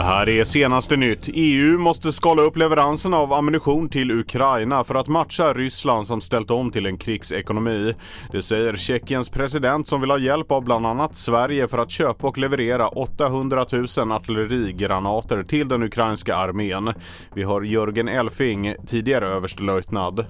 Det 0.00 0.04
här 0.04 0.28
är 0.28 0.44
senaste 0.44 0.96
nytt. 0.96 1.28
EU 1.34 1.78
måste 1.78 2.12
skala 2.12 2.42
upp 2.42 2.56
leveranserna 2.56 3.16
av 3.16 3.32
ammunition 3.32 3.88
till 3.88 4.10
Ukraina 4.10 4.84
för 4.84 4.94
att 4.94 5.08
matcha 5.08 5.52
Ryssland 5.52 6.06
som 6.06 6.20
ställt 6.20 6.50
om 6.50 6.70
till 6.70 6.86
en 6.86 6.98
krigsekonomi. 6.98 7.94
Det 8.32 8.42
säger 8.42 8.76
Tjeckiens 8.76 9.30
president 9.30 9.88
som 9.88 10.00
vill 10.00 10.10
ha 10.10 10.18
hjälp 10.18 10.52
av 10.52 10.64
bland 10.64 10.86
annat 10.86 11.16
Sverige 11.16 11.68
för 11.68 11.78
att 11.78 11.90
köpa 11.90 12.28
och 12.28 12.38
leverera 12.38 12.88
800 12.88 13.66
000 13.72 14.12
artillerigranater 14.12 15.42
till 15.42 15.68
den 15.68 15.82
ukrainska 15.82 16.36
armén. 16.36 16.92
Vi 17.34 17.42
har 17.42 17.62
Jörgen 17.62 18.08
Elfing, 18.08 18.74
tidigare 18.86 19.28
överstelöjtnant. 19.28 20.20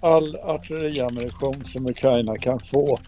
all 0.00 0.36
artilleriammunition 0.36 1.64
som 1.64 1.86
Ukraina 1.86 2.36
kan 2.36 2.60
få 2.60 2.98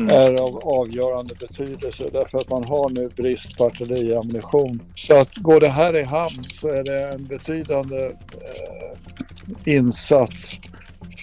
Mm. 0.00 0.12
är 0.14 0.34
av 0.34 0.56
avgörande 0.58 1.34
betydelse 1.34 2.10
därför 2.12 2.38
att 2.38 2.48
man 2.48 2.64
har 2.64 2.90
nu 2.90 3.08
brist 3.08 3.56
på 3.58 3.64
artilleriammunition. 3.64 4.82
Så 4.94 5.14
att 5.16 5.36
går 5.36 5.60
det 5.60 5.68
här 5.68 5.96
i 5.96 6.02
hamn 6.02 6.44
så 6.44 6.68
är 6.68 6.84
det 6.84 7.08
en 7.08 7.26
betydande 7.26 8.06
eh, 8.06 9.74
insats 9.74 10.58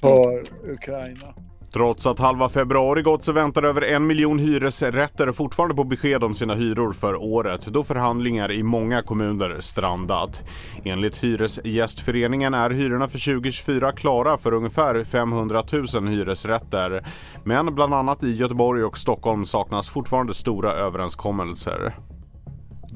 för 0.02 0.46
Ukraina. 0.72 1.34
Trots 1.78 2.08
att 2.08 2.20
halva 2.20 2.50
februari 2.50 3.02
gått 3.02 3.24
så 3.24 3.32
väntar 3.32 3.64
över 3.64 3.82
en 3.82 4.08
miljon 4.08 4.40
hyresrätter 4.40 5.32
fortfarande 5.32 5.76
på 5.76 5.84
besked 5.84 6.24
om 6.24 6.34
sina 6.34 6.54
hyror 6.54 6.94
för 6.94 7.16
året 7.16 7.66
då 7.66 7.84
förhandlingar 7.84 8.52
i 8.52 8.64
många 8.64 9.02
kommuner 9.02 9.58
strandat. 9.60 10.44
Enligt 10.84 11.18
Hyresgästföreningen 11.18 12.54
är 12.54 12.70
hyrorna 12.70 13.08
för 13.08 13.34
2024 13.34 13.92
klara 13.92 14.38
för 14.38 14.54
ungefär 14.54 15.04
500 15.04 15.64
000 15.94 16.08
hyresrätter. 16.08 17.06
Men 17.44 17.76
bland 17.76 17.94
annat 17.94 18.24
i 18.24 18.36
Göteborg 18.36 18.84
och 18.84 18.98
Stockholm 18.98 19.46
saknas 19.46 19.90
fortfarande 19.90 20.34
stora 20.34 20.72
överenskommelser. 20.72 21.94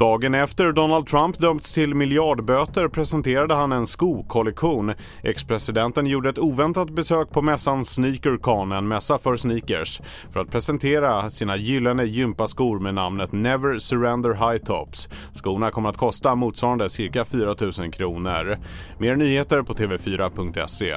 Dagen 0.01 0.35
efter 0.35 0.71
Donald 0.71 1.07
Trump 1.07 1.37
dömts 1.37 1.73
till 1.73 1.95
miljardböter 1.95 2.87
presenterade 2.87 3.53
han 3.53 3.71
en 3.71 3.87
skokollektion. 3.87 4.93
Ex-presidenten 5.23 6.07
gjorde 6.07 6.29
ett 6.29 6.39
oväntat 6.39 6.89
besök 6.89 7.29
på 7.31 7.41
mässan 7.41 7.85
SneakerCon, 7.85 8.71
en 8.71 8.87
mässa 8.87 9.17
för 9.17 9.35
sneakers, 9.35 10.01
för 10.31 10.39
att 10.39 10.51
presentera 10.51 11.29
sina 11.29 11.57
gyllene 11.57 12.03
gympaskor 12.03 12.79
med 12.79 12.93
namnet 12.93 13.31
Never 13.31 13.77
Surrender 13.77 14.33
High 14.33 14.63
Tops. 14.63 15.09
Skorna 15.33 15.71
kommer 15.71 15.89
att 15.89 15.97
kosta 15.97 16.35
motsvarande 16.35 16.89
cirka 16.89 17.25
4 17.25 17.55
000 17.79 17.91
kronor. 17.91 18.57
Mer 18.97 19.15
nyheter 19.15 19.61
på 19.61 19.73
tv4.se. 19.73 20.95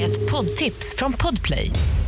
Ett 0.00 0.30
poddtips 0.30 0.94
från 0.98 1.12
Podplay. 1.12 1.70